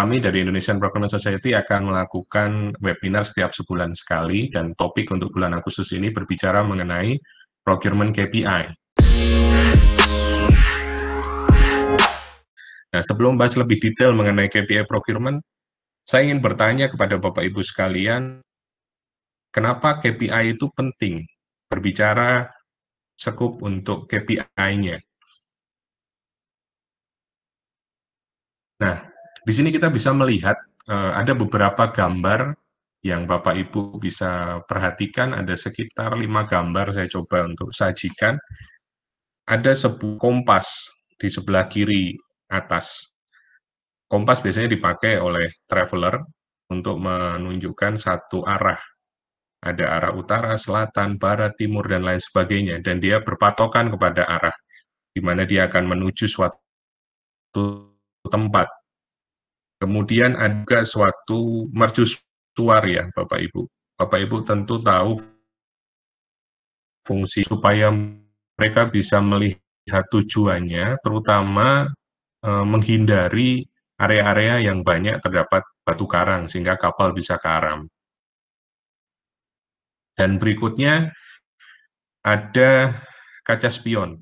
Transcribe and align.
kami 0.00 0.16
dari 0.16 0.40
Indonesian 0.40 0.80
Procurement 0.80 1.12
Society 1.12 1.52
akan 1.52 1.92
melakukan 1.92 2.72
webinar 2.80 3.28
setiap 3.28 3.52
sebulan 3.52 3.92
sekali 3.92 4.48
dan 4.48 4.72
topik 4.72 5.12
untuk 5.12 5.28
bulan 5.28 5.52
Agustus 5.52 5.92
ini 5.92 6.08
berbicara 6.08 6.64
mengenai 6.64 7.20
procurement 7.60 8.08
KPI. 8.08 8.64
Nah, 12.96 13.02
sebelum 13.04 13.36
bahas 13.36 13.60
lebih 13.60 13.76
detail 13.76 14.16
mengenai 14.16 14.48
KPI 14.48 14.88
procurement, 14.88 15.36
saya 16.08 16.32
ingin 16.32 16.40
bertanya 16.40 16.88
kepada 16.88 17.20
Bapak 17.20 17.44
Ibu 17.44 17.60
sekalian, 17.60 18.40
kenapa 19.52 20.00
KPI 20.00 20.56
itu 20.56 20.72
penting? 20.72 21.28
Berbicara 21.68 22.48
sekup 23.20 23.60
untuk 23.60 24.08
KPI-nya. 24.08 24.96
Nah, 28.80 29.09
di 29.40 29.52
sini 29.52 29.68
kita 29.72 29.88
bisa 29.88 30.12
melihat 30.12 30.56
uh, 30.88 31.16
ada 31.16 31.32
beberapa 31.32 31.88
gambar 31.88 32.52
yang 33.00 33.24
Bapak 33.24 33.56
Ibu 33.56 33.96
bisa 33.96 34.60
perhatikan, 34.68 35.32
ada 35.32 35.56
sekitar 35.56 36.20
lima 36.20 36.44
gambar 36.44 36.92
saya 36.92 37.08
coba 37.08 37.48
untuk 37.48 37.72
sajikan. 37.72 38.36
Ada 39.48 39.72
sebuah 39.72 40.20
kompas 40.20 40.92
di 41.16 41.26
sebelah 41.32 41.64
kiri 41.66 42.12
atas. 42.52 43.08
Kompas 44.04 44.44
biasanya 44.44 44.68
dipakai 44.68 45.16
oleh 45.16 45.48
traveler 45.64 46.20
untuk 46.68 47.00
menunjukkan 47.00 47.96
satu 47.96 48.44
arah. 48.44 48.78
Ada 49.60 49.84
arah 49.96 50.12
utara, 50.14 50.54
selatan, 50.60 51.16
barat, 51.16 51.56
timur, 51.56 51.88
dan 51.88 52.04
lain 52.04 52.20
sebagainya. 52.20 52.84
Dan 52.84 53.00
dia 53.00 53.24
berpatokan 53.24 53.90
kepada 53.90 54.28
arah, 54.28 54.54
di 55.10 55.20
mana 55.24 55.48
dia 55.48 55.66
akan 55.66 55.84
menuju 55.88 56.28
suatu 56.28 57.90
tempat 58.28 58.79
Kemudian 59.80 60.36
ada 60.36 60.84
suatu 60.84 61.64
mercusuar 61.72 62.84
ya 62.84 63.08
Bapak 63.16 63.40
Ibu. 63.48 63.64
Bapak 63.96 64.20
Ibu 64.28 64.36
tentu 64.44 64.84
tahu 64.84 65.16
fungsi 67.08 67.40
supaya 67.40 67.88
mereka 68.60 68.92
bisa 68.92 69.24
melihat 69.24 70.04
tujuannya, 70.12 71.00
terutama 71.00 71.88
e, 72.44 72.50
menghindari 72.60 73.64
area-area 73.96 74.68
yang 74.68 74.84
banyak 74.84 75.16
terdapat 75.24 75.64
batu 75.80 76.04
karang, 76.04 76.44
sehingga 76.44 76.76
kapal 76.76 77.16
bisa 77.16 77.40
karam. 77.40 77.88
Dan 80.12 80.36
berikutnya 80.36 81.08
ada 82.20 83.00
kaca 83.40 83.72
spion. 83.72 84.20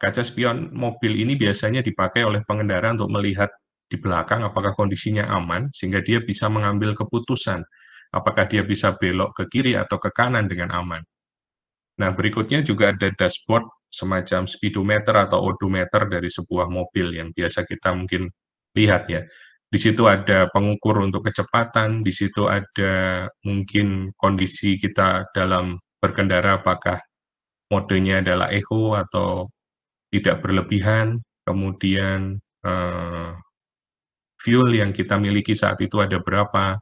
Kaca 0.00 0.24
spion 0.24 0.72
mobil 0.72 1.20
ini 1.20 1.36
biasanya 1.36 1.84
dipakai 1.84 2.24
oleh 2.24 2.40
pengendara 2.48 2.96
untuk 2.96 3.12
melihat 3.12 3.52
di 3.90 3.98
belakang 3.98 4.46
apakah 4.46 4.70
kondisinya 4.70 5.26
aman 5.34 5.66
sehingga 5.74 5.98
dia 5.98 6.22
bisa 6.22 6.46
mengambil 6.46 6.94
keputusan 6.94 7.58
apakah 8.14 8.46
dia 8.46 8.62
bisa 8.62 8.94
belok 8.94 9.34
ke 9.34 9.44
kiri 9.50 9.74
atau 9.78 9.98
ke 9.98 10.10
kanan 10.14 10.46
dengan 10.50 10.74
aman. 10.74 11.02
Nah, 11.98 12.10
berikutnya 12.14 12.62
juga 12.62 12.94
ada 12.94 13.10
dashboard 13.12 13.66
semacam 13.90 14.46
speedometer 14.46 15.14
atau 15.14 15.42
odometer 15.50 16.06
dari 16.06 16.30
sebuah 16.30 16.70
mobil 16.70 17.18
yang 17.18 17.28
biasa 17.34 17.66
kita 17.66 17.92
mungkin 17.94 18.30
lihat 18.78 19.10
ya. 19.10 19.22
Di 19.70 19.78
situ 19.78 20.06
ada 20.10 20.50
pengukur 20.50 20.98
untuk 21.02 21.30
kecepatan, 21.30 22.02
di 22.02 22.10
situ 22.10 22.50
ada 22.50 23.26
mungkin 23.46 24.10
kondisi 24.18 24.74
kita 24.78 25.30
dalam 25.30 25.78
berkendara 26.02 26.58
apakah 26.62 26.98
modenya 27.70 28.18
adalah 28.18 28.50
eco 28.50 28.98
atau 28.98 29.46
tidak 30.10 30.42
berlebihan, 30.42 31.22
kemudian 31.46 32.34
eh, 32.66 33.30
fuel 34.40 34.72
yang 34.72 34.96
kita 34.96 35.20
miliki 35.20 35.52
saat 35.52 35.76
itu 35.84 36.00
ada 36.00 36.16
berapa, 36.24 36.80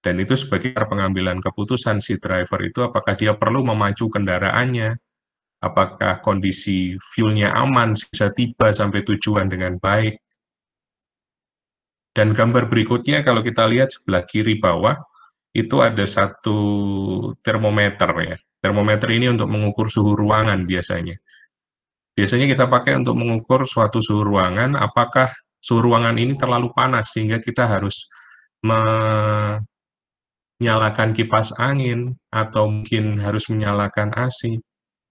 dan 0.00 0.14
itu 0.22 0.38
sebagai 0.38 0.72
pengambilan 0.72 1.42
keputusan 1.42 2.00
si 2.00 2.16
driver 2.16 2.62
itu 2.64 2.80
apakah 2.80 3.18
dia 3.18 3.36
perlu 3.36 3.66
memacu 3.66 4.08
kendaraannya, 4.08 4.96
apakah 5.60 6.22
kondisi 6.22 6.94
fuelnya 7.12 7.52
aman, 7.52 7.92
bisa 7.98 8.30
tiba 8.32 8.70
sampai 8.72 9.02
tujuan 9.02 9.50
dengan 9.50 9.76
baik. 9.82 10.16
Dan 12.16 12.32
gambar 12.32 12.72
berikutnya 12.72 13.20
kalau 13.20 13.44
kita 13.44 13.68
lihat 13.68 13.92
sebelah 13.92 14.24
kiri 14.24 14.56
bawah, 14.56 14.96
itu 15.52 15.76
ada 15.84 16.06
satu 16.08 16.58
termometer 17.44 18.10
ya. 18.24 18.36
Termometer 18.62 19.12
ini 19.12 19.28
untuk 19.28 19.52
mengukur 19.52 19.92
suhu 19.92 20.16
ruangan 20.16 20.64
biasanya. 20.64 21.18
Biasanya 22.16 22.46
kita 22.48 22.64
pakai 22.72 22.96
untuk 22.96 23.20
mengukur 23.20 23.68
suatu 23.68 24.00
suhu 24.00 24.24
ruangan, 24.24 24.78
apakah 24.80 25.28
suhu 25.66 25.82
ruangan 25.82 26.14
ini 26.14 26.38
terlalu 26.38 26.70
panas 26.70 27.10
sehingga 27.10 27.42
kita 27.42 27.66
harus 27.66 28.06
menyalakan 28.62 29.58
kipas 31.10 31.50
angin 31.58 32.14
atau 32.30 32.70
mungkin 32.70 33.18
harus 33.18 33.50
menyalakan 33.50 34.14
AC. 34.14 34.62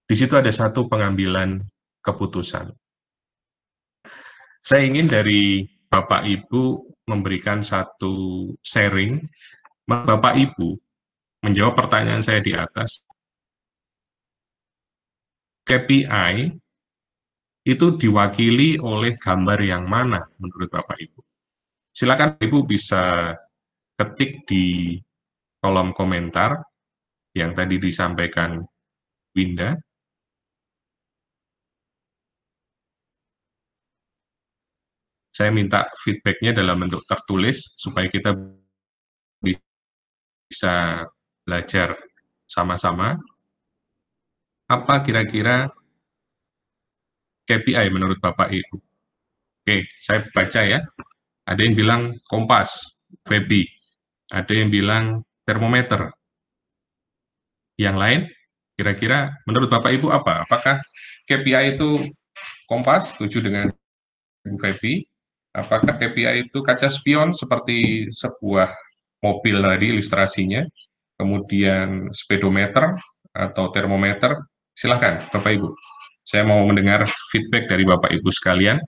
Di 0.08 0.16
situ 0.16 0.40
ada 0.40 0.48
satu 0.48 0.88
pengambilan 0.88 1.60
keputusan. 2.00 2.72
Saya 4.64 4.88
ingin 4.88 5.12
dari 5.12 5.68
Bapak 5.92 6.24
Ibu 6.24 6.88
memberikan 7.12 7.60
satu 7.60 8.48
sharing. 8.64 9.20
Bapak 9.84 10.40
Ibu 10.40 10.72
menjawab 11.44 11.76
pertanyaan 11.76 12.24
saya 12.24 12.40
di 12.40 12.56
atas. 12.56 13.04
KPI 15.66 16.54
itu 17.66 17.98
diwakili 17.98 18.78
oleh 18.78 19.18
gambar 19.18 19.60
yang 19.66 19.90
mana 19.90 20.22
menurut 20.38 20.70
Bapak 20.70 21.02
Ibu? 21.02 21.20
Silakan 21.90 22.38
Ibu 22.38 22.62
bisa 22.70 23.34
ketik 23.98 24.46
di 24.46 24.94
kolom 25.58 25.90
komentar 25.98 26.62
yang 27.34 27.58
tadi 27.58 27.82
disampaikan 27.82 28.62
Winda. 29.34 29.74
Saya 35.36 35.52
minta 35.52 35.90
feedbacknya 36.00 36.56
dalam 36.56 36.80
bentuk 36.80 37.04
tertulis 37.04 37.76
supaya 37.76 38.08
kita 38.08 38.32
bisa 40.48 41.04
belajar 41.44 41.98
sama-sama. 42.48 43.20
Apa 44.70 45.04
kira-kira 45.04 45.68
KPI 47.46 47.88
menurut 47.94 48.18
Bapak 48.18 48.50
Ibu? 48.50 48.78
Oke, 49.66 49.90
saya 50.02 50.22
baca 50.30 50.62
ya. 50.62 50.80
Ada 51.46 51.62
yang 51.62 51.74
bilang 51.78 52.02
kompas, 52.26 53.02
VB. 53.26 53.70
Ada 54.34 54.54
yang 54.54 54.70
bilang 54.74 55.22
termometer. 55.46 56.10
Yang 57.78 57.96
lain, 57.98 58.22
kira-kira 58.74 59.34
menurut 59.46 59.70
Bapak 59.70 59.94
Ibu 59.94 60.10
apa? 60.10 60.46
Apakah 60.46 60.82
KPI 61.30 61.78
itu 61.78 62.02
kompas, 62.66 63.14
setuju 63.14 63.46
dengan 63.46 63.70
VB? 64.46 65.06
Apakah 65.56 65.96
KPI 65.96 66.50
itu 66.50 66.60
kaca 66.66 66.90
spion 66.90 67.32
seperti 67.32 68.10
sebuah 68.12 68.74
mobil 69.22 69.62
tadi 69.62 69.86
ilustrasinya? 69.94 70.62
Kemudian 71.16 72.12
speedometer 72.12 73.00
atau 73.32 73.72
termometer? 73.72 74.36
Silahkan, 74.76 75.24
Bapak 75.32 75.56
Ibu. 75.56 75.70
Saya 76.26 76.42
mau 76.42 76.66
mendengar 76.66 77.06
feedback 77.30 77.70
dari 77.70 77.86
Bapak 77.86 78.10
Ibu 78.10 78.34
sekalian. 78.34 78.82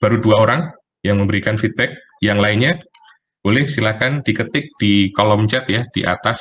Baru 0.00 0.24
dua 0.24 0.40
orang 0.40 0.60
yang 1.04 1.20
memberikan 1.20 1.60
feedback. 1.60 1.92
Yang 2.24 2.38
lainnya, 2.40 2.72
boleh 3.44 3.68
silakan 3.68 4.24
diketik 4.24 4.72
di 4.80 5.12
kolom 5.12 5.44
chat 5.44 5.68
ya, 5.68 5.84
di 5.92 6.02
atas. 6.02 6.40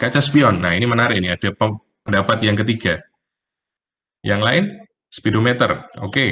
Kaca 0.00 0.24
spion, 0.24 0.64
nah 0.64 0.72
ini 0.72 0.88
menarik 0.88 1.20
ini, 1.20 1.28
ada 1.28 1.52
pendapat 2.02 2.40
yang 2.40 2.56
ketiga. 2.56 2.96
Yang 4.24 4.40
lain, 4.40 4.64
speedometer, 5.12 5.92
oke. 6.00 6.26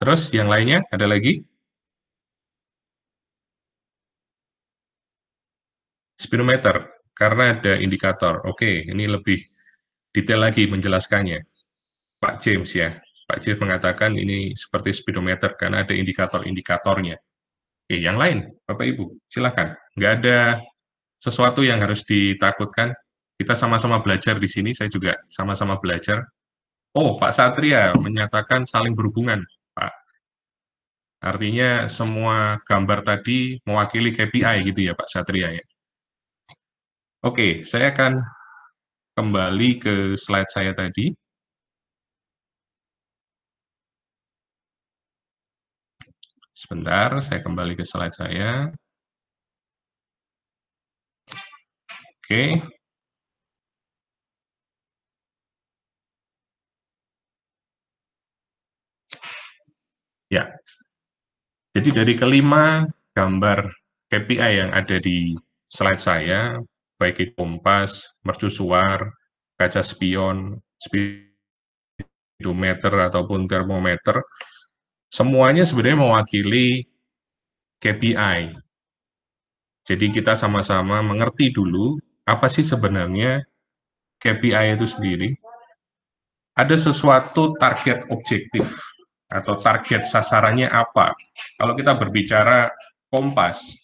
Terus 0.00 0.32
yang 0.32 0.48
lainnya, 0.48 0.80
ada 0.88 1.04
lagi? 1.04 1.44
Speedometer, 6.16 6.99
karena 7.20 7.52
ada 7.52 7.76
indikator. 7.76 8.40
Oke, 8.48 8.88
ini 8.88 9.04
lebih 9.04 9.44
detail 10.08 10.40
lagi 10.40 10.64
menjelaskannya. 10.64 11.44
Pak 12.16 12.40
James 12.40 12.72
ya, 12.72 12.96
Pak 13.28 13.44
James 13.44 13.60
mengatakan 13.60 14.16
ini 14.16 14.56
seperti 14.56 14.96
speedometer 14.96 15.52
karena 15.60 15.84
ada 15.84 15.92
indikator-indikatornya. 15.92 17.20
Oke, 17.84 17.96
yang 18.00 18.16
lain, 18.16 18.48
Bapak 18.64 18.88
Ibu, 18.96 19.20
silakan. 19.28 19.76
Nggak 20.00 20.12
ada 20.24 20.38
sesuatu 21.20 21.60
yang 21.60 21.84
harus 21.84 22.08
ditakutkan. 22.08 22.96
Kita 23.36 23.52
sama-sama 23.52 24.00
belajar 24.00 24.40
di 24.40 24.48
sini, 24.48 24.72
saya 24.72 24.88
juga 24.88 25.16
sama-sama 25.28 25.76
belajar. 25.76 26.24
Oh, 26.96 27.20
Pak 27.20 27.32
Satria 27.36 27.92
menyatakan 27.96 28.64
saling 28.64 28.96
berhubungan, 28.96 29.44
Pak. 29.76 29.92
Artinya 31.20 31.84
semua 31.92 32.60
gambar 32.64 33.04
tadi 33.04 33.60
mewakili 33.68 34.12
KPI 34.16 34.64
gitu 34.72 34.80
ya, 34.88 34.92
Pak 34.96 35.08
Satria 35.08 35.52
ya. 35.52 35.64
Oke, 37.20 37.60
saya 37.68 37.92
akan 37.92 38.24
kembali 39.16 39.68
ke 39.76 39.94
slide 40.16 40.48
saya 40.48 40.72
tadi. 40.72 41.12
Sebentar, 46.56 47.20
saya 47.20 47.40
kembali 47.44 47.76
ke 47.76 47.84
slide 47.84 48.16
saya. 48.16 48.72
Oke. 52.24 52.62
Ya. 60.30 60.56
Jadi 61.76 61.88
dari 61.92 62.14
kelima 62.16 62.88
gambar 63.12 63.58
KPI 64.08 64.52
yang 64.64 64.70
ada 64.72 64.96
di 64.96 65.36
slide 65.68 66.00
saya, 66.00 66.56
baik 67.00 67.16
itu 67.24 67.32
kompas, 67.32 68.20
mercusuar, 68.20 69.08
kaca 69.56 69.80
spion, 69.80 70.60
speedometer 70.76 71.32
ataupun 73.08 73.48
termometer, 73.48 74.20
semuanya 75.08 75.64
sebenarnya 75.64 76.04
mewakili 76.04 76.84
KPI. 77.80 78.52
Jadi 79.88 80.06
kita 80.12 80.36
sama-sama 80.36 81.00
mengerti 81.00 81.48
dulu 81.48 81.96
apa 82.28 82.52
sih 82.52 82.60
sebenarnya 82.60 83.40
KPI 84.20 84.76
itu 84.76 84.84
sendiri. 84.84 85.32
Ada 86.52 86.76
sesuatu 86.76 87.56
target 87.56 88.12
objektif 88.12 88.68
atau 89.32 89.56
target 89.56 90.04
sasarannya 90.04 90.68
apa. 90.68 91.16
Kalau 91.56 91.72
kita 91.72 91.96
berbicara 91.96 92.68
kompas, 93.08 93.79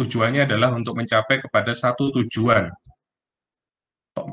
tujuannya 0.00 0.46
adalah 0.46 0.74
untuk 0.74 0.98
mencapai 0.98 1.38
kepada 1.38 1.72
satu 1.74 2.10
tujuan, 2.22 2.70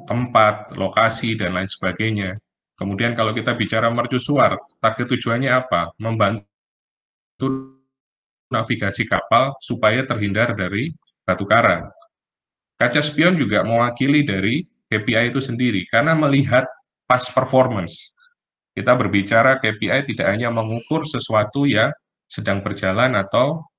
tempat, 0.09 0.73
lokasi, 0.77 1.37
dan 1.37 1.57
lain 1.57 1.69
sebagainya. 1.69 2.37
Kemudian 2.77 3.13
kalau 3.13 3.33
kita 3.33 3.53
bicara 3.53 3.93
mercusuar, 3.93 4.57
target 4.81 5.07
tujuannya 5.17 5.51
apa? 5.53 5.93
Membantu 6.01 6.49
navigasi 8.49 9.05
kapal 9.05 9.53
supaya 9.61 10.01
terhindar 10.03 10.57
dari 10.57 10.89
batu 11.23 11.45
karang. 11.45 11.87
Kaca 12.75 12.99
spion 12.99 13.37
juga 13.37 13.61
mewakili 13.61 14.25
dari 14.25 14.65
KPI 14.89 15.29
itu 15.31 15.39
sendiri, 15.39 15.85
karena 15.87 16.17
melihat 16.17 16.65
past 17.05 17.31
performance. 17.31 18.17
Kita 18.73 18.97
berbicara 18.97 19.61
KPI 19.61 20.09
tidak 20.15 20.27
hanya 20.33 20.49
mengukur 20.49 21.05
sesuatu 21.05 21.69
yang 21.69 21.93
sedang 22.25 22.63
berjalan 22.65 23.13
atau 23.19 23.70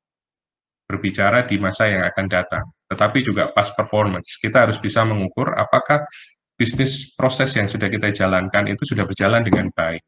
berbicara 0.92 1.48
di 1.48 1.56
masa 1.56 1.88
yang 1.88 2.04
akan 2.04 2.26
datang, 2.28 2.64
tetapi 2.92 3.24
juga 3.24 3.48
past 3.56 3.72
performance. 3.72 4.36
Kita 4.36 4.68
harus 4.68 4.76
bisa 4.76 5.00
mengukur 5.08 5.56
apakah 5.56 6.04
bisnis 6.52 7.16
proses 7.16 7.56
yang 7.56 7.64
sudah 7.66 7.88
kita 7.88 8.12
jalankan 8.12 8.68
itu 8.68 8.84
sudah 8.84 9.08
berjalan 9.08 9.40
dengan 9.40 9.72
baik. 9.72 10.04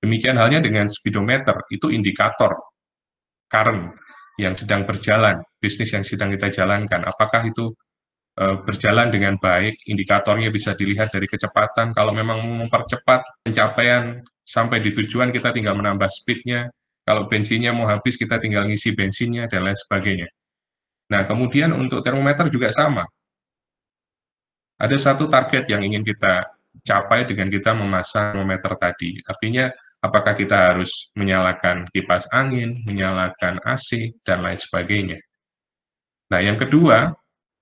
Demikian 0.00 0.38
halnya 0.38 0.62
dengan 0.62 0.86
speedometer, 0.86 1.66
itu 1.74 1.90
indikator 1.90 2.54
current 3.50 3.98
yang 4.38 4.54
sedang 4.54 4.86
berjalan, 4.86 5.42
bisnis 5.58 5.92
yang 5.92 6.06
sedang 6.06 6.32
kita 6.32 6.48
jalankan, 6.48 7.04
apakah 7.04 7.44
itu 7.44 7.74
Eh, 8.40 8.56
berjalan 8.64 9.12
dengan 9.12 9.36
baik, 9.36 9.84
indikatornya 9.90 10.48
bisa 10.48 10.72
dilihat 10.72 11.12
dari 11.12 11.28
kecepatan, 11.28 11.92
kalau 11.92 12.14
memang 12.14 12.40
mempercepat 12.62 13.20
pencapaian 13.44 14.22
sampai 14.46 14.80
di 14.80 14.96
tujuan, 14.96 15.28
kita 15.28 15.52
tinggal 15.52 15.76
menambah 15.76 16.08
speed-nya, 16.08 16.70
kalau 17.10 17.26
bensinnya 17.26 17.74
mau 17.74 17.90
habis, 17.90 18.14
kita 18.14 18.38
tinggal 18.38 18.70
ngisi 18.70 18.94
bensinnya, 18.94 19.50
dan 19.50 19.66
lain 19.66 19.74
sebagainya. 19.74 20.30
Nah, 21.10 21.26
kemudian 21.26 21.74
untuk 21.74 22.06
termometer 22.06 22.46
juga 22.54 22.70
sama. 22.70 23.02
Ada 24.78 24.94
satu 25.10 25.26
target 25.26 25.66
yang 25.66 25.82
ingin 25.82 26.06
kita 26.06 26.46
capai 26.86 27.26
dengan 27.26 27.50
kita 27.50 27.74
memasang 27.74 28.38
termometer 28.38 28.78
tadi. 28.78 29.18
Artinya, 29.26 29.74
apakah 29.98 30.38
kita 30.38 30.70
harus 30.70 31.10
menyalakan 31.18 31.90
kipas 31.90 32.30
angin, 32.30 32.78
menyalakan 32.86 33.58
AC, 33.66 34.14
dan 34.22 34.46
lain 34.46 34.62
sebagainya. 34.62 35.18
Nah, 36.30 36.38
yang 36.38 36.62
kedua, 36.62 37.10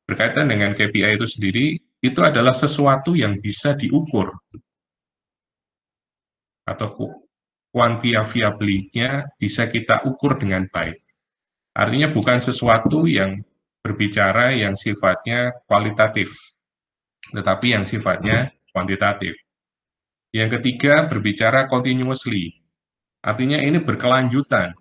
berkaitan 0.04 0.52
dengan 0.52 0.76
KPI 0.76 1.16
itu 1.16 1.24
sendiri, 1.24 1.80
itu 2.04 2.20
adalah 2.20 2.52
sesuatu 2.52 3.16
yang 3.16 3.40
bisa 3.40 3.72
diukur 3.72 4.28
atau 6.68 7.16
kuantifikasinya 7.72 9.38
bisa 9.38 9.68
kita 9.68 10.04
ukur 10.08 10.40
dengan 10.40 10.64
baik. 10.68 10.98
Artinya 11.76 12.10
bukan 12.10 12.42
sesuatu 12.42 13.06
yang 13.06 13.38
berbicara 13.84 14.50
yang 14.56 14.74
sifatnya 14.74 15.54
kualitatif, 15.70 16.34
tetapi 17.30 17.66
yang 17.78 17.84
sifatnya 17.86 18.50
kuantitatif. 18.74 19.38
Yang 20.34 20.60
ketiga, 20.60 21.08
berbicara 21.08 21.70
continuously. 21.70 22.52
Artinya 23.24 23.62
ini 23.62 23.80
berkelanjutan, 23.80 24.74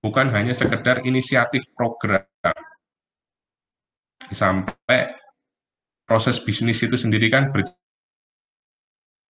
bukan 0.00 0.32
hanya 0.32 0.56
sekedar 0.56 1.04
inisiatif 1.04 1.68
program, 1.76 2.24
sampai 4.32 5.12
proses 6.08 6.40
bisnis 6.40 6.80
itu 6.80 6.96
sendiri 6.96 7.28
kan 7.28 7.52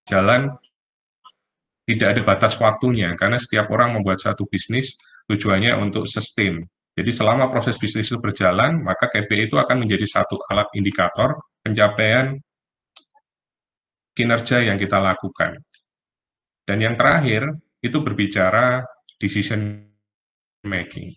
berjalan 0.04 0.54
tidak 1.84 2.16
ada 2.16 2.22
batas 2.24 2.56
waktunya 2.56 3.12
karena 3.14 3.36
setiap 3.36 3.68
orang 3.68 4.00
membuat 4.00 4.20
satu 4.20 4.48
bisnis 4.48 4.96
tujuannya 5.28 5.76
untuk 5.76 6.08
sustain. 6.08 6.64
Jadi 6.94 7.10
selama 7.10 7.50
proses 7.50 7.74
bisnis 7.76 8.06
itu 8.06 8.22
berjalan, 8.22 8.80
maka 8.86 9.10
KPI 9.10 9.50
itu 9.50 9.56
akan 9.58 9.82
menjadi 9.82 10.06
satu 10.06 10.38
alat 10.46 10.70
indikator 10.78 11.34
pencapaian 11.60 12.38
kinerja 14.14 14.62
yang 14.62 14.78
kita 14.78 15.02
lakukan. 15.02 15.58
Dan 16.64 16.78
yang 16.80 16.94
terakhir, 16.94 17.50
itu 17.84 17.98
berbicara 18.00 18.86
decision 19.18 19.84
making. 20.64 21.12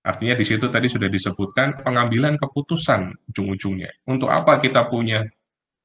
Artinya 0.00 0.34
di 0.34 0.44
situ 0.48 0.66
tadi 0.72 0.88
sudah 0.88 1.06
disebutkan 1.06 1.84
pengambilan 1.84 2.40
keputusan 2.40 3.14
ujung-ujungnya. 3.30 3.92
Untuk 4.08 4.32
apa 4.32 4.58
kita 4.58 4.88
punya 4.88 5.22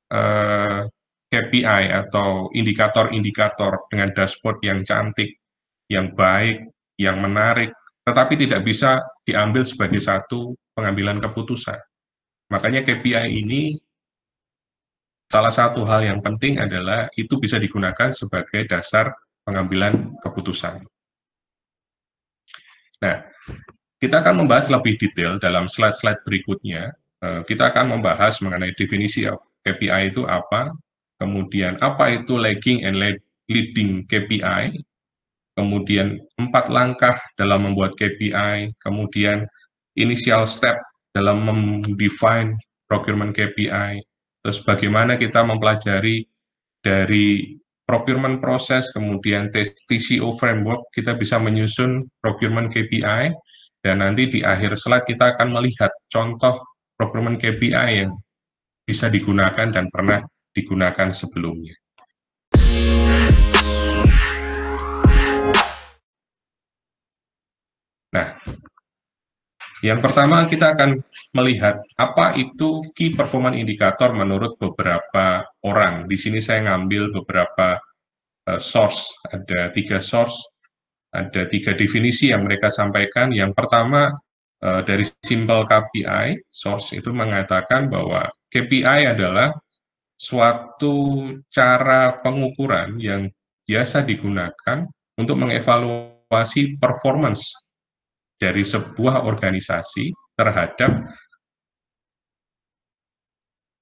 eh, 0.09 0.79
KPI 1.35 1.91
atau 1.91 2.47
indikator-indikator 2.55 3.91
dengan 3.91 4.07
dashboard 4.15 4.63
yang 4.63 4.87
cantik, 4.87 5.35
yang 5.91 6.15
baik, 6.15 6.63
yang 6.95 7.19
menarik, 7.19 7.75
tetapi 8.07 8.39
tidak 8.39 8.63
bisa 8.63 9.03
diambil 9.27 9.67
sebagai 9.67 9.99
satu 9.99 10.55
pengambilan 10.71 11.19
keputusan. 11.19 11.75
Makanya 12.47 12.87
KPI 12.87 13.43
ini 13.43 13.75
salah 15.27 15.51
satu 15.51 15.83
hal 15.83 16.07
yang 16.07 16.23
penting 16.23 16.55
adalah 16.55 17.11
itu 17.19 17.35
bisa 17.35 17.59
digunakan 17.59 18.15
sebagai 18.15 18.63
dasar 18.63 19.11
pengambilan 19.43 20.15
keputusan. 20.23 20.87
Nah, 23.03 23.27
kita 23.99 24.23
akan 24.23 24.45
membahas 24.45 24.71
lebih 24.71 24.95
detail 24.95 25.35
dalam 25.41 25.67
slide-slide 25.67 26.23
berikutnya. 26.23 26.95
Eh, 27.19 27.41
kita 27.43 27.73
akan 27.73 27.99
membahas 27.99 28.39
mengenai 28.39 28.71
definisi 28.77 29.27
KPI 29.65 30.13
itu 30.13 30.23
apa, 30.29 30.71
kemudian 31.19 31.79
apa 31.79 32.21
itu 32.21 32.35
lagging 32.35 32.83
and 32.83 32.99
leading 33.47 34.03
KPI, 34.09 34.75
kemudian 35.55 36.19
empat 36.35 36.67
langkah 36.67 37.15
dalam 37.39 37.71
membuat 37.71 37.95
KPI, 37.95 38.75
kemudian 38.81 39.47
initial 39.95 40.43
step 40.49 40.75
dalam 41.15 41.47
mendefine 41.47 42.59
procurement 42.85 43.31
KPI, 43.31 44.03
terus 44.43 44.59
bagaimana 44.61 45.15
kita 45.15 45.41
mempelajari 45.47 46.27
dari 46.83 47.55
procurement 47.85 48.41
proses, 48.41 48.89
kemudian 48.91 49.53
TCO 49.87 50.35
framework, 50.35 50.89
kita 50.91 51.15
bisa 51.15 51.39
menyusun 51.39 52.09
procurement 52.19 52.67
KPI, 52.67 53.31
dan 53.85 54.01
nanti 54.01 54.27
di 54.27 54.39
akhir 54.41 54.75
slide 54.75 55.05
kita 55.05 55.37
akan 55.37 55.53
melihat 55.53 55.93
contoh 56.09 56.57
procurement 56.97 57.37
KPI 57.37 58.03
yang 58.03 58.11
bisa 58.85 59.09
digunakan 59.13 59.69
dan 59.69 59.89
pernah 59.93 60.25
digunakan 60.55 61.11
sebelumnya. 61.11 61.75
Nah, 68.15 68.39
yang 69.83 69.99
pertama 69.99 70.47
kita 70.47 70.71
akan 70.71 71.03
melihat 71.35 71.83
apa 71.99 72.39
itu 72.39 72.79
key 72.95 73.11
performance 73.11 73.59
indicator 73.59 74.15
menurut 74.15 74.55
beberapa 74.55 75.43
orang. 75.67 76.07
Di 76.07 76.15
sini 76.15 76.39
saya 76.39 76.63
ngambil 76.71 77.11
beberapa 77.11 77.75
uh, 78.47 78.61
source, 78.63 79.11
ada 79.27 79.75
tiga 79.75 79.99
source 79.99 80.55
ada 81.15 81.47
tiga 81.47 81.71
definisi 81.71 82.29
yang 82.35 82.43
mereka 82.43 82.67
sampaikan. 82.67 83.31
Yang 83.31 83.55
pertama, 83.55 84.11
eh, 84.59 84.81
dari 84.83 85.07
simple 85.23 85.63
KPI, 85.63 86.51
source 86.51 86.91
itu 86.91 87.09
mengatakan 87.15 87.87
bahwa 87.87 88.27
KPI 88.51 89.15
adalah 89.15 89.55
suatu 90.15 91.27
cara 91.51 92.23
pengukuran 92.23 92.95
yang 92.99 93.27
biasa 93.67 94.03
digunakan 94.07 94.87
untuk 95.19 95.35
mengevaluasi 95.35 96.79
performance 96.79 97.75
dari 98.39 98.63
sebuah 98.63 99.23
organisasi 99.27 100.11
terhadap 100.35 100.91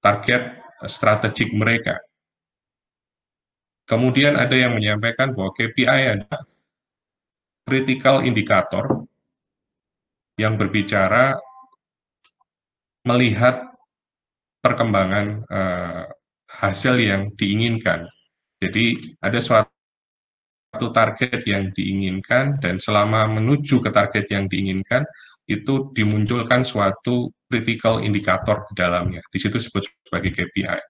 target 0.02 0.42
strategik 0.86 1.50
mereka. 1.54 1.98
Kemudian 3.84 4.40
ada 4.40 4.56
yang 4.56 4.76
menyampaikan 4.76 5.36
bahwa 5.36 5.52
KPI 5.52 6.02
adalah 6.16 6.42
critical 7.68 8.24
indicator 8.24 9.04
yang 10.40 10.56
berbicara 10.56 11.36
melihat 13.04 13.60
perkembangan 14.64 15.44
uh, 15.52 16.04
hasil 16.60 16.94
yang 17.00 17.32
diinginkan. 17.34 18.06
Jadi 18.62 19.16
ada 19.20 19.38
suatu 19.42 20.86
target 20.94 21.42
yang 21.44 21.74
diinginkan 21.74 22.62
dan 22.62 22.78
selama 22.78 23.26
menuju 23.28 23.82
ke 23.82 23.90
target 23.90 24.30
yang 24.30 24.46
diinginkan 24.46 25.04
itu 25.44 25.92
dimunculkan 25.92 26.64
suatu 26.64 27.28
critical 27.50 28.00
indikator 28.00 28.64
di 28.70 28.74
dalamnya. 28.74 29.20
Di 29.28 29.36
situ 29.36 29.60
disebut 29.60 29.84
sebagai 30.08 30.32
KPI. 30.32 30.80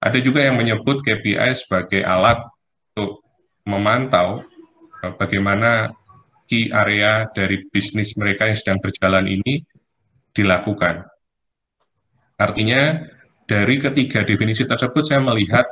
Ada 0.00 0.18
juga 0.22 0.40
yang 0.46 0.56
menyebut 0.56 1.02
KPI 1.04 1.52
sebagai 1.58 2.00
alat 2.06 2.40
untuk 2.94 3.20
memantau 3.68 4.46
eh, 5.04 5.12
bagaimana 5.18 5.92
key 6.48 6.72
area 6.72 7.28
dari 7.30 7.68
bisnis 7.68 8.16
mereka 8.16 8.48
yang 8.48 8.56
sedang 8.56 8.78
berjalan 8.80 9.28
ini 9.28 9.62
dilakukan. 10.34 11.04
Artinya, 12.40 12.96
dari 13.50 13.82
ketiga 13.82 14.22
definisi 14.22 14.62
tersebut 14.62 15.02
saya 15.02 15.18
melihat 15.26 15.66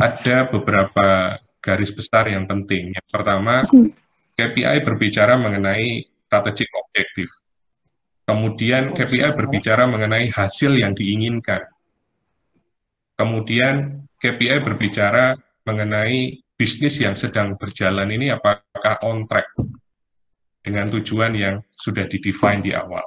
ada 0.00 0.48
beberapa 0.48 1.36
garis 1.60 1.92
besar 1.92 2.32
yang 2.32 2.48
penting. 2.48 2.96
Yang 2.96 3.08
pertama, 3.12 3.60
KPI 4.32 4.80
berbicara 4.80 5.36
mengenai 5.36 6.08
strategic 6.08 6.72
objektif. 6.72 7.28
Kemudian 8.24 8.96
KPI 8.96 9.28
berbicara 9.36 9.84
mengenai 9.84 10.32
hasil 10.32 10.72
yang 10.72 10.96
diinginkan. 10.96 11.60
Kemudian 13.20 14.08
KPI 14.16 14.64
berbicara 14.64 15.36
mengenai 15.68 16.40
bisnis 16.56 16.96
yang 16.96 17.12
sedang 17.12 17.60
berjalan 17.60 18.08
ini 18.08 18.32
apakah 18.32 19.04
on 19.04 19.28
track 19.28 19.52
dengan 20.64 20.88
tujuan 20.88 21.36
yang 21.36 21.60
sudah 21.68 22.08
didefine 22.08 22.64
di 22.64 22.72
awal. 22.72 23.04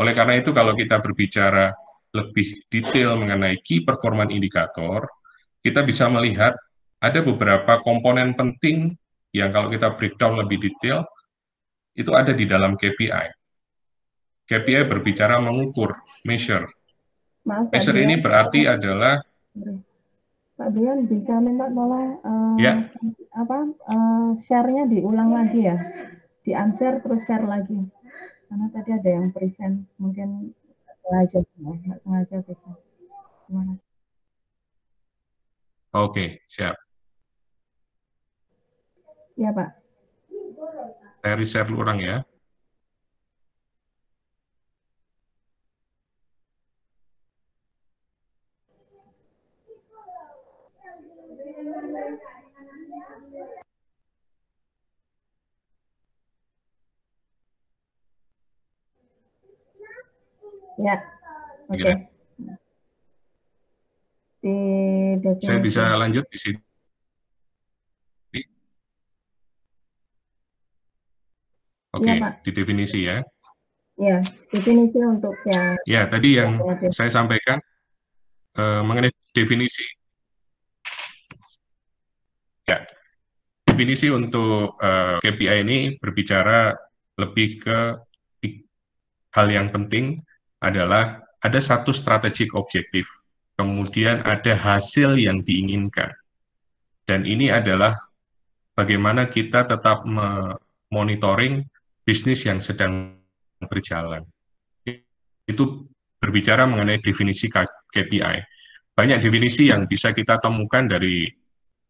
Oleh 0.00 0.16
karena 0.16 0.40
itu, 0.40 0.56
kalau 0.56 0.72
kita 0.72 0.96
berbicara 1.04 1.76
lebih 2.10 2.66
detail 2.70 3.18
mengenai 3.18 3.58
key 3.62 3.86
performance 3.86 4.34
indicator, 4.34 5.06
kita 5.62 5.86
bisa 5.86 6.10
melihat 6.10 6.56
ada 7.00 7.20
beberapa 7.22 7.80
komponen 7.80 8.34
penting 8.34 8.92
yang 9.30 9.54
kalau 9.54 9.70
kita 9.70 9.94
breakdown 9.94 10.42
lebih 10.42 10.58
detail, 10.58 11.06
itu 11.94 12.10
ada 12.12 12.34
di 12.34 12.44
dalam 12.44 12.74
KPI. 12.74 13.26
KPI 14.50 14.82
berbicara 14.90 15.38
mengukur, 15.38 15.94
measure. 16.26 16.66
Maaf, 17.46 17.70
measure 17.70 17.98
ini 18.02 18.18
berarti 18.18 18.66
adalah 18.66 19.22
Pak 20.60 20.76
Brian 20.76 21.08
bisa 21.08 21.40
minta 21.40 21.72
tolong 21.72 22.20
uh, 22.20 22.56
ya. 22.60 22.84
apa 23.32 23.58
uh, 23.64 24.36
share-nya 24.36 24.84
diulang 24.84 25.32
lagi 25.32 25.64
ya, 25.64 25.78
di 26.44 26.52
unshare 26.52 27.00
terus 27.00 27.24
share 27.24 27.48
lagi. 27.48 27.80
Karena 28.50 28.66
tadi 28.68 28.90
ada 28.92 29.08
yang 29.08 29.32
present, 29.32 29.88
mungkin 29.96 30.52
sengaja, 31.10 31.42
nggak 31.58 31.98
sengaja. 32.06 32.36
Terima 32.46 33.62
kasih. 33.66 33.82
Oke, 35.90 36.38
siap. 36.46 36.78
Ya, 39.34 39.50
Pak. 39.50 39.74
Saya 41.20 41.34
reset 41.34 41.66
orang 41.74 41.98
ya. 41.98 42.16
Ya, 60.78 60.96
oke. 61.66 61.80
Okay. 61.80 61.94
Di 64.40 64.56
definisi. 65.20 65.48
Saya 65.48 65.58
bisa 65.58 65.82
lanjut 65.98 66.24
di 66.30 66.38
sini. 66.38 66.60
Oke, 71.90 72.06
okay, 72.06 72.22
ya, 72.22 72.30
di 72.46 72.50
definisi 72.54 72.98
ya. 73.02 73.18
Ya, 73.98 74.22
definisi 74.54 74.96
untuk 75.02 75.34
yang. 75.42 75.74
Ya, 75.90 76.06
tadi 76.06 76.38
yang 76.38 76.62
ya, 76.62 76.88
saya 76.94 77.10
sampaikan 77.10 77.58
uh, 78.54 78.86
mengenai 78.86 79.10
definisi. 79.34 79.82
Ya, 82.70 82.86
definisi 83.66 84.06
untuk 84.06 84.78
uh, 84.78 85.18
eh, 85.18 85.34
KPI 85.34 85.66
ini 85.66 85.78
berbicara 85.98 86.78
lebih 87.18 87.58
ke 87.58 87.78
hal 89.34 89.46
yang 89.50 89.74
penting 89.74 90.22
adalah 90.60 91.24
ada 91.40 91.60
satu 91.60 91.90
strategik 91.90 92.52
objektif, 92.52 93.08
kemudian 93.56 94.20
ada 94.22 94.52
hasil 94.52 95.16
yang 95.16 95.40
diinginkan. 95.40 96.12
Dan 97.08 97.24
ini 97.24 97.48
adalah 97.48 97.96
bagaimana 98.76 99.26
kita 99.32 99.64
tetap 99.66 100.04
monitoring 100.92 101.64
bisnis 102.04 102.44
yang 102.44 102.60
sedang 102.60 103.16
berjalan. 103.66 104.22
Itu 105.48 105.88
berbicara 106.20 106.68
mengenai 106.68 107.00
definisi 107.00 107.48
KPI. 107.90 108.38
Banyak 108.92 109.18
definisi 109.24 109.72
yang 109.72 109.88
bisa 109.88 110.12
kita 110.12 110.36
temukan 110.36 110.84
dari 110.84 111.24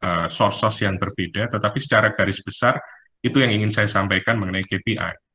uh, 0.05 0.31
source-source 0.31 0.87
yang 0.87 0.97
berbeda, 0.97 1.51
tetapi 1.51 1.79
secara 1.83 2.15
garis 2.15 2.39
besar 2.41 2.79
itu 3.21 3.43
yang 3.43 3.53
ingin 3.53 3.69
saya 3.69 3.91
sampaikan 3.91 4.39
mengenai 4.39 4.65
KPI. 4.65 5.30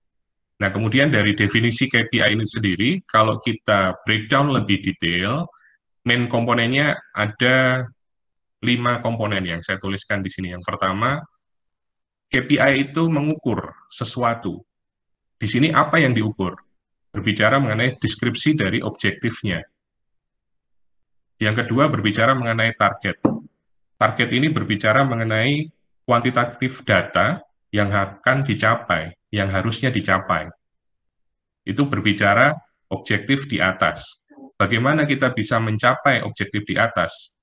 Nah, 0.55 0.71
kemudian 0.71 1.11
dari 1.11 1.35
definisi 1.35 1.91
KPI 1.91 2.31
ini 2.31 2.47
sendiri, 2.47 3.03
kalau 3.03 3.43
kita 3.43 3.99
breakdown 4.07 4.55
lebih 4.55 4.79
detail, 4.79 5.51
main 6.07 6.31
komponennya 6.31 6.95
ada 7.11 7.83
lima 8.63 9.03
komponen 9.03 9.43
yang 9.43 9.59
saya 9.59 9.75
tuliskan 9.75 10.23
di 10.23 10.31
sini. 10.31 10.55
Yang 10.55 10.63
pertama, 10.63 11.19
KPI 12.31 12.91
itu 12.91 13.03
mengukur 13.11 13.67
sesuatu. 13.91 14.63
Di 15.35 15.47
sini 15.47 15.75
apa 15.75 15.99
yang 15.99 16.15
diukur? 16.15 16.55
Berbicara 17.11 17.59
mengenai 17.59 17.99
deskripsi 17.99 18.55
dari 18.55 18.79
objektifnya. 18.79 19.59
Yang 21.35 21.67
kedua, 21.67 21.91
berbicara 21.91 22.31
mengenai 22.31 22.71
target. 22.79 23.19
Target 23.99 24.29
ini 24.31 24.47
berbicara 24.47 25.03
mengenai 25.03 25.67
kuantitatif 26.07 26.83
data 26.87 27.43
yang 27.75 27.91
akan 27.91 28.39
dicapai 28.43 29.11
yang 29.35 29.51
harusnya 29.51 29.91
dicapai. 29.91 30.47
Itu 31.67 31.91
berbicara 31.91 32.55
objektif 32.87 33.51
di 33.51 33.59
atas. 33.59 34.23
Bagaimana 34.55 35.03
kita 35.03 35.35
bisa 35.35 35.59
mencapai 35.59 36.23
objektif 36.23 36.63
di 36.63 36.79
atas? 36.79 37.35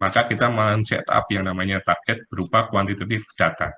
Maka 0.00 0.24
kita 0.24 0.48
men-set 0.48 1.04
up 1.10 1.28
yang 1.28 1.44
namanya 1.44 1.84
target 1.84 2.24
berupa 2.32 2.64
kuantitatif 2.70 3.28
data. 3.36 3.76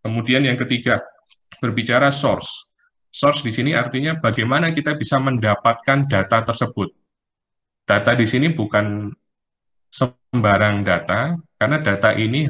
Kemudian 0.00 0.48
yang 0.48 0.56
ketiga, 0.56 1.04
berbicara 1.60 2.08
source. 2.08 2.72
Source 3.10 3.44
di 3.44 3.52
sini 3.52 3.76
artinya 3.76 4.16
bagaimana 4.16 4.72
kita 4.72 4.96
bisa 4.96 5.20
mendapatkan 5.20 6.06
data 6.08 6.40
tersebut. 6.46 6.94
Data 7.84 8.14
di 8.14 8.24
sini 8.24 8.54
bukan 8.54 9.10
sembarang 9.90 10.86
data, 10.86 11.34
karena 11.58 11.76
data 11.82 12.14
ini 12.14 12.46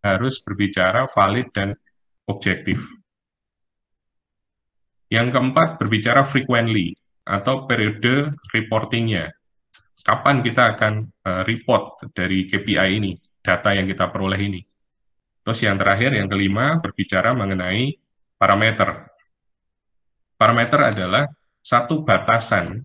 harus 0.00 0.38
berbicara 0.46 1.10
valid 1.10 1.50
dan 1.50 1.74
objektif. 2.30 3.01
Yang 5.12 5.36
keempat, 5.36 5.76
berbicara 5.76 6.24
frequently 6.24 6.96
atau 7.28 7.68
periode 7.68 8.32
reportingnya. 8.48 9.28
Kapan 10.00 10.40
kita 10.40 10.72
akan 10.72 11.04
uh, 11.28 11.42
report 11.44 12.00
dari 12.16 12.48
KPI 12.48 12.96
ini, 12.96 13.12
data 13.44 13.76
yang 13.76 13.84
kita 13.84 14.08
peroleh 14.08 14.40
ini. 14.40 14.64
Terus 15.44 15.60
yang 15.68 15.76
terakhir, 15.76 16.16
yang 16.16 16.32
kelima, 16.32 16.80
berbicara 16.80 17.36
mengenai 17.36 17.92
parameter. 18.40 19.12
Parameter 20.40 20.80
adalah 20.80 21.28
satu 21.60 22.00
batasan 22.00 22.80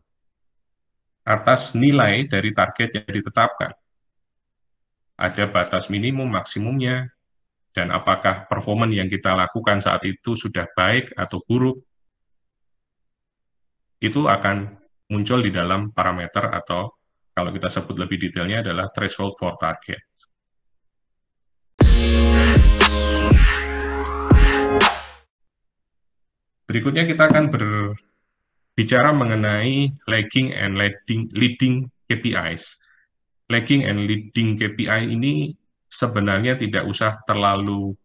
atas 1.24 1.80
nilai 1.80 2.28
dari 2.28 2.52
target 2.52 3.02
yang 3.02 3.08
ditetapkan. 3.08 3.72
Ada 5.16 5.48
batas 5.48 5.88
minimum, 5.88 6.28
maksimumnya, 6.28 7.08
dan 7.72 7.88
apakah 7.96 8.52
performa 8.52 8.84
yang 8.92 9.08
kita 9.08 9.32
lakukan 9.32 9.80
saat 9.80 10.04
itu 10.04 10.36
sudah 10.36 10.68
baik 10.76 11.16
atau 11.16 11.40
buruk, 11.42 11.87
itu 13.98 14.30
akan 14.30 14.78
muncul 15.10 15.42
di 15.42 15.50
dalam 15.50 15.90
parameter 15.90 16.54
atau 16.54 16.94
kalau 17.34 17.50
kita 17.54 17.70
sebut 17.70 17.98
lebih 17.98 18.30
detailnya 18.30 18.62
adalah 18.62 18.90
threshold 18.94 19.38
for 19.38 19.58
target. 19.58 20.02
Berikutnya 26.68 27.08
kita 27.08 27.32
akan 27.32 27.48
berbicara 27.48 29.16
mengenai 29.16 29.96
lagging 30.06 30.52
and 30.52 30.76
leading, 30.76 31.32
leading 31.32 31.76
KPIs. 32.12 32.76
Lagging 33.48 33.88
and 33.88 34.04
leading 34.04 34.60
KPI 34.60 35.08
ini 35.16 35.56
sebenarnya 35.88 36.60
tidak 36.60 36.84
usah 36.84 37.24
terlalu 37.24 37.96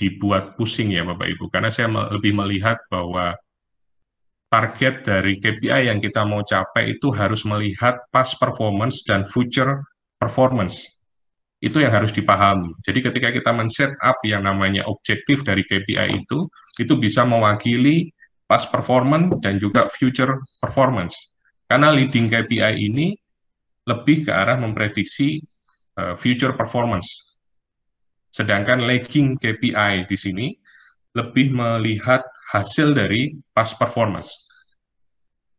dibuat 0.00 0.56
pusing 0.56 0.96
ya 0.96 1.04
Bapak 1.04 1.28
Ibu, 1.28 1.52
karena 1.52 1.68
saya 1.68 1.92
lebih 1.92 2.32
melihat 2.32 2.80
bahwa 2.88 3.36
target 4.50 5.06
dari 5.06 5.38
KPI 5.38 5.86
yang 5.86 6.02
kita 6.02 6.26
mau 6.26 6.42
capai 6.42 6.98
itu 6.98 7.14
harus 7.14 7.46
melihat 7.46 8.02
past 8.10 8.36
performance 8.42 9.06
dan 9.06 9.22
future 9.22 9.80
performance. 10.18 10.98
Itu 11.62 11.78
yang 11.78 11.94
harus 11.94 12.10
dipahami. 12.10 12.74
Jadi 12.82 12.98
ketika 13.04 13.28
kita 13.30 13.54
men-set 13.54 13.94
up 14.02 14.18
yang 14.26 14.42
namanya 14.42 14.82
objektif 14.90 15.46
dari 15.46 15.62
KPI 15.62 16.26
itu, 16.26 16.50
itu 16.80 16.94
bisa 16.98 17.22
mewakili 17.22 18.10
past 18.50 18.72
performance 18.74 19.38
dan 19.44 19.62
juga 19.62 19.86
future 19.86 20.40
performance. 20.58 21.14
Karena 21.70 21.94
leading 21.94 22.26
KPI 22.26 22.90
ini 22.90 23.14
lebih 23.86 24.26
ke 24.26 24.32
arah 24.34 24.58
memprediksi 24.58 25.38
uh, 26.00 26.18
future 26.18 26.52
performance 26.58 27.30
Sedangkan 28.30 28.86
lagging 28.86 29.34
KPI 29.36 30.06
di 30.06 30.16
sini 30.16 30.46
lebih 31.18 31.50
melihat 31.50 32.22
hasil 32.50 32.92
dari 32.92 33.38
past 33.54 33.78
performance. 33.78 34.50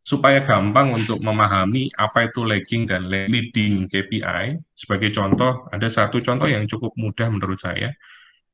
Supaya 0.02 0.42
gampang 0.42 0.98
untuk 0.98 1.22
memahami 1.22 1.88
apa 1.94 2.26
itu 2.26 2.42
lagging 2.42 2.90
dan 2.90 3.06
leading 3.06 3.86
KPI, 3.86 4.58
sebagai 4.74 5.14
contoh, 5.14 5.70
ada 5.70 5.86
satu 5.86 6.18
contoh 6.18 6.50
yang 6.50 6.66
cukup 6.66 6.90
mudah 6.98 7.30
menurut 7.30 7.56
saya. 7.56 7.94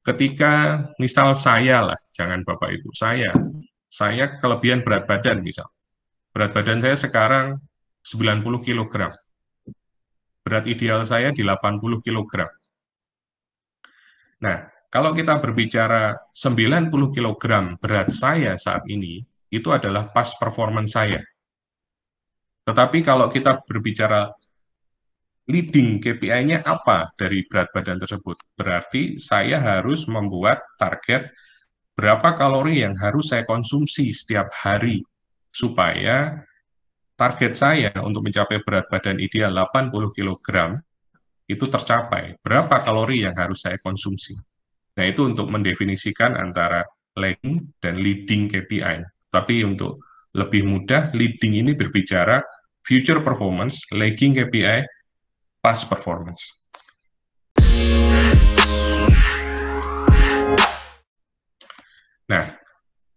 Ketika 0.05 0.85
misal 1.01 1.33
saya 1.35 1.83
lah, 1.83 1.99
jangan 2.13 2.45
Bapak 2.45 2.69
Ibu, 2.69 2.93
saya, 2.93 3.33
saya 3.89 4.37
kelebihan 4.37 4.85
berat 4.85 5.09
badan 5.09 5.41
misal. 5.41 5.67
Berat 6.37 6.53
badan 6.53 6.85
saya 6.85 6.97
sekarang 7.01 7.57
90 8.05 8.45
kg. 8.61 9.09
Berat 10.45 10.65
ideal 10.69 11.01
saya 11.09 11.33
di 11.33 11.41
80 11.41 12.05
kg 12.05 12.45
Nah, 14.39 14.71
kalau 14.89 15.13
kita 15.13 15.37
berbicara 15.37 16.17
90 16.33 16.89
kg 17.13 17.45
berat 17.77 18.09
saya 18.09 18.57
saat 18.57 18.89
ini, 18.89 19.21
itu 19.53 19.69
adalah 19.69 20.09
pas 20.09 20.33
performance 20.37 20.97
saya. 20.97 21.21
Tetapi 22.65 23.05
kalau 23.05 23.29
kita 23.29 23.65
berbicara 23.65 24.29
leading 25.49 26.01
KPI-nya 26.01 26.65
apa 26.65 27.13
dari 27.17 27.45
berat 27.49 27.73
badan 27.73 28.01
tersebut? 28.01 28.37
Berarti 28.57 29.17
saya 29.21 29.61
harus 29.61 30.05
membuat 30.09 30.65
target 30.77 31.33
berapa 31.97 32.37
kalori 32.37 32.85
yang 32.85 32.97
harus 32.97 33.33
saya 33.33 33.45
konsumsi 33.49 34.13
setiap 34.13 34.53
hari 34.53 35.05
supaya 35.53 36.45
target 37.17 37.53
saya 37.57 37.93
untuk 38.05 38.25
mencapai 38.25 38.61
berat 38.65 38.89
badan 38.89 39.21
ideal 39.21 39.53
80 39.53 40.17
kg 40.17 40.49
itu 41.49 41.65
tercapai, 41.65 42.37
berapa 42.45 42.85
kalori 42.85 43.25
yang 43.25 43.33
harus 43.33 43.65
saya 43.65 43.81
konsumsi. 43.81 44.37
Nah, 44.99 45.07
itu 45.07 45.31
untuk 45.31 45.47
mendefinisikan 45.47 46.35
antara 46.35 46.83
lagging 47.15 47.71
dan 47.79 48.03
leading 48.03 48.51
KPI. 48.51 49.07
Tapi 49.31 49.63
untuk 49.63 50.03
lebih 50.35 50.67
mudah, 50.67 51.15
leading 51.15 51.55
ini 51.55 51.71
berbicara 51.79 52.43
future 52.83 53.23
performance, 53.23 53.87
lagging 53.95 54.35
KPI, 54.35 54.83
past 55.63 55.87
performance. 55.87 56.67
Nah, 62.27 62.59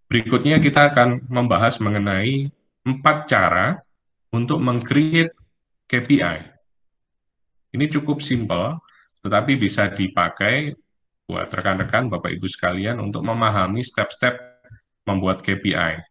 berikutnya 0.06 0.62
kita 0.62 0.94
akan 0.94 1.26
membahas 1.34 1.82
mengenai 1.82 2.46
empat 2.86 3.26
cara 3.26 3.82
untuk 4.30 4.62
meng-create 4.62 5.34
KPI. 5.90 6.46
Ini 7.74 7.86
cukup 7.90 8.22
simpel, 8.22 8.78
tetapi 9.26 9.58
bisa 9.58 9.90
dipakai 9.90 10.78
buat 11.28 11.48
rekan-rekan, 11.52 12.12
Bapak 12.12 12.32
Ibu 12.36 12.48
sekalian, 12.48 13.00
untuk 13.00 13.24
memahami 13.24 13.82
step-step 13.82 14.36
membuat 15.08 15.42
KPI. 15.42 16.02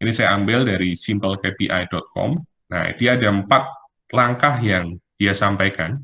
Ini 0.00 0.10
saya 0.16 0.32
ambil 0.36 0.64
dari 0.64 0.96
simplekpi.com. 0.96 2.30
Nah, 2.72 2.84
dia 2.96 3.20
ada 3.20 3.28
empat 3.28 3.68
langkah 4.10 4.56
yang 4.60 4.96
dia 5.20 5.36
sampaikan. 5.36 6.00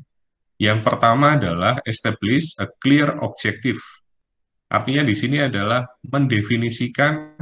Yang 0.57 0.85
pertama 0.85 1.37
adalah 1.37 1.81
establish 1.85 2.57
a 2.61 2.69
clear 2.81 3.17
objective. 3.21 3.77
Artinya 4.67 5.05
di 5.05 5.15
sini 5.17 5.37
adalah 5.41 5.85
mendefinisikan 6.05 7.37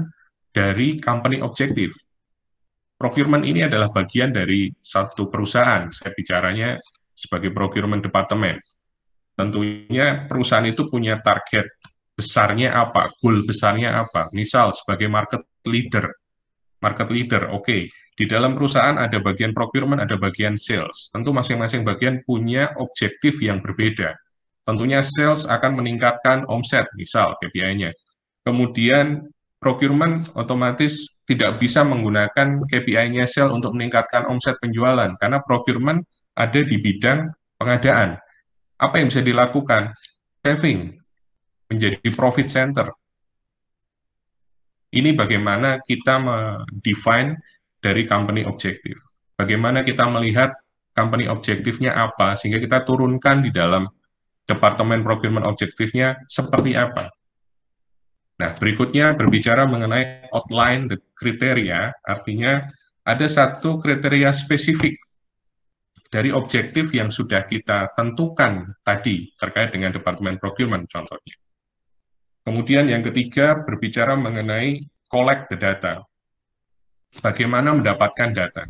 dari 0.51 0.99
company 0.99 1.39
objective. 1.43 1.91
Procurement 2.95 3.43
ini 3.43 3.67
adalah 3.67 3.91
bagian 3.91 4.31
dari 4.31 4.71
satu 4.79 5.27
perusahaan. 5.27 5.91
Saya 5.91 6.15
bicaranya 6.15 6.79
sebagai 7.11 7.51
procurement 7.51 7.99
department. 7.99 8.59
Tentunya 9.35 10.25
perusahaan 10.31 10.63
itu 10.63 10.87
punya 10.87 11.19
target 11.19 11.67
besarnya 12.15 12.71
apa, 12.71 13.11
goal 13.19 13.43
besarnya 13.43 13.99
apa. 13.99 14.31
Misal 14.31 14.71
sebagai 14.71 15.11
market 15.11 15.43
leader, 15.67 16.07
market 16.79 17.11
leader, 17.11 17.51
oke, 17.51 17.67
okay. 17.67 17.91
di 18.15 18.25
dalam 18.25 18.55
perusahaan 18.55 18.95
ada 18.95 19.19
bagian 19.19 19.51
procurement, 19.51 19.99
ada 19.99 20.15
bagian 20.15 20.55
sales. 20.55 21.11
Tentu 21.11 21.35
masing-masing 21.35 21.83
bagian 21.83 22.23
punya 22.23 22.71
objektif 22.79 23.43
yang 23.43 23.59
berbeda. 23.59 24.15
Tentunya 24.63 25.03
sales 25.03 25.43
akan 25.45 25.83
meningkatkan 25.83 26.47
omset, 26.47 26.87
misal 26.95 27.35
KPI-nya. 27.43 27.91
Kemudian 28.47 29.27
procurement 29.59 30.23
otomatis 30.39 31.21
tidak 31.27 31.59
bisa 31.59 31.83
menggunakan 31.83 32.63
KPI-nya 32.65 33.27
sales 33.27 33.51
untuk 33.51 33.75
meningkatkan 33.75 34.25
omset 34.31 34.55
penjualan, 34.63 35.11
karena 35.19 35.43
procurement 35.43 35.99
ada 36.39 36.61
di 36.63 36.79
bidang 36.79 37.29
pengadaan. 37.59 38.15
Apa 38.75 38.99
yang 38.99 39.07
bisa 39.07 39.23
dilakukan? 39.23 39.95
Saving, 40.43 40.93
menjadi 41.71 41.97
profit 42.13 42.47
center. 42.51 42.91
Ini 44.95 45.11
bagaimana 45.15 45.83
kita 45.83 46.21
mendefine 46.21 47.35
dari 47.83 48.07
company 48.07 48.47
objective. 48.47 48.99
Bagaimana 49.35 49.83
kita 49.83 50.07
melihat 50.07 50.55
company 50.95 51.27
objektifnya 51.27 51.91
apa, 51.91 52.39
sehingga 52.39 52.63
kita 52.63 52.87
turunkan 52.87 53.43
di 53.43 53.51
dalam 53.51 53.87
departemen 54.47 55.03
procurement 55.03 55.43
objektifnya 55.43 56.15
seperti 56.31 56.77
apa. 56.79 57.11
Nah, 58.35 58.51
berikutnya 58.55 59.15
berbicara 59.15 59.67
mengenai 59.67 60.27
outline 60.31 60.91
the 60.91 60.97
kriteria, 61.15 61.91
artinya 62.03 62.63
ada 63.03 63.27
satu 63.27 63.79
kriteria 63.79 64.31
spesifik 64.31 64.95
dari 66.15 66.31
objektif 66.31 66.95
yang 66.95 67.11
sudah 67.11 67.43
kita 67.43 67.91
tentukan 67.91 68.71
tadi 68.87 69.35
terkait 69.35 69.75
dengan 69.75 69.91
Departemen 69.91 70.39
Procurement 70.39 70.87
contohnya. 70.87 71.35
Kemudian 72.47 72.87
yang 72.87 73.03
ketiga 73.03 73.59
berbicara 73.59 74.15
mengenai 74.15 74.79
collect 75.11 75.51
the 75.51 75.59
data. 75.59 76.07
Bagaimana 77.19 77.75
mendapatkan 77.75 78.31
data. 78.31 78.63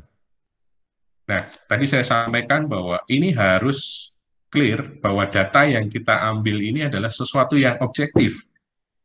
Nah, 1.29 1.45
tadi 1.69 1.85
saya 1.85 2.01
sampaikan 2.01 2.65
bahwa 2.65 3.05
ini 3.13 3.29
harus 3.29 4.09
clear 4.49 4.97
bahwa 4.97 5.29
data 5.29 5.69
yang 5.69 5.85
kita 5.85 6.25
ambil 6.25 6.57
ini 6.57 6.89
adalah 6.89 7.13
sesuatu 7.13 7.61
yang 7.61 7.77
objektif. 7.85 8.41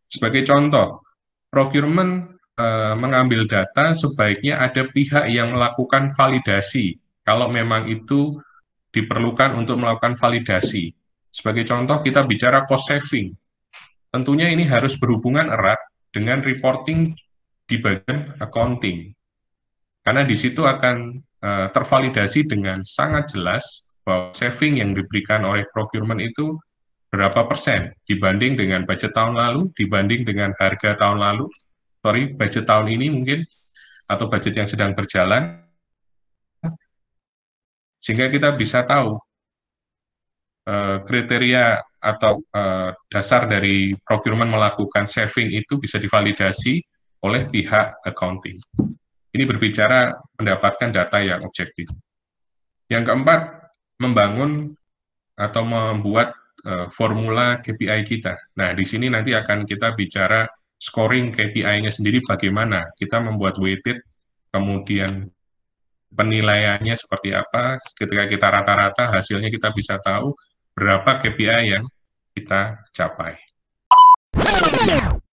Sebagai 0.09 0.49
contoh, 0.49 1.05
procurement 1.53 2.41
e, 2.57 2.67
mengambil 2.97 3.45
data 3.45 3.93
sebaiknya 3.93 4.65
ada 4.65 4.89
pihak 4.89 5.29
yang 5.29 5.53
melakukan 5.57 6.13
validasi 6.13 7.01
kalau 7.31 7.47
memang 7.47 7.87
itu 7.87 8.35
diperlukan 8.91 9.55
untuk 9.55 9.79
melakukan 9.79 10.19
validasi. 10.19 10.91
Sebagai 11.31 11.63
contoh, 11.63 12.03
kita 12.03 12.27
bicara 12.27 12.67
cost 12.67 12.91
saving. 12.91 13.31
Tentunya 14.11 14.51
ini 14.51 14.67
harus 14.67 14.99
berhubungan 14.99 15.47
erat 15.47 15.79
dengan 16.11 16.43
reporting 16.43 17.15
di 17.71 17.79
bagian 17.79 18.35
accounting. 18.43 19.15
Karena 20.03 20.27
di 20.27 20.35
situ 20.35 20.67
akan 20.67 21.23
uh, 21.23 21.67
tervalidasi 21.71 22.51
dengan 22.51 22.83
sangat 22.83 23.39
jelas 23.39 23.87
bahwa 24.03 24.35
saving 24.35 24.83
yang 24.83 24.91
diberikan 24.91 25.47
oleh 25.47 25.71
procurement 25.71 26.19
itu 26.19 26.59
berapa 27.15 27.47
persen 27.47 27.95
dibanding 28.11 28.59
dengan 28.59 28.83
budget 28.83 29.15
tahun 29.15 29.39
lalu, 29.39 29.71
dibanding 29.79 30.27
dengan 30.27 30.51
harga 30.59 30.99
tahun 30.99 31.23
lalu, 31.23 31.47
sorry, 32.03 32.35
budget 32.35 32.67
tahun 32.67 32.91
ini 32.91 33.07
mungkin, 33.15 33.47
atau 34.11 34.27
budget 34.27 34.59
yang 34.59 34.67
sedang 34.67 34.99
berjalan, 34.99 35.70
sehingga 38.01 38.33
kita 38.33 38.57
bisa 38.57 38.83
tahu 38.89 39.21
uh, 40.67 40.97
kriteria 41.05 41.85
atau 42.01 42.41
uh, 42.57 42.91
dasar 43.13 43.45
dari 43.45 43.93
procurement 44.01 44.49
melakukan 44.49 45.05
saving 45.05 45.53
itu 45.53 45.77
bisa 45.77 46.01
divalidasi 46.01 46.81
oleh 47.21 47.45
pihak 47.45 48.01
accounting. 48.09 48.57
Ini 49.31 49.45
berbicara 49.47 50.17
mendapatkan 50.41 50.91
data 50.91 51.21
yang 51.23 51.45
objektif. 51.45 51.87
Yang 52.91 53.13
keempat, 53.13 53.41
membangun 54.01 54.75
atau 55.37 55.63
membuat 55.63 56.35
uh, 56.67 56.89
formula 56.91 57.61
KPI 57.61 58.03
kita. 58.09 58.35
Nah, 58.59 58.75
di 58.75 58.83
sini 58.83 59.13
nanti 59.13 59.37
akan 59.37 59.69
kita 59.69 59.95
bicara 59.95 60.49
scoring 60.81 61.31
KPI-nya 61.31 61.93
sendiri 61.93 62.25
bagaimana. 62.25 62.89
Kita 62.97 63.21
membuat 63.21 63.61
weighted, 63.61 64.01
kemudian 64.51 65.29
penilaiannya 66.11 66.95
seperti 66.99 67.31
apa, 67.35 67.79
ketika 67.95 68.27
kita 68.27 68.47
rata-rata 68.51 69.15
hasilnya 69.15 69.49
kita 69.49 69.71
bisa 69.71 69.97
tahu 70.03 70.35
berapa 70.75 71.19
KPI 71.23 71.79
yang 71.79 71.85
kita 72.35 72.83
capai. 72.95 73.39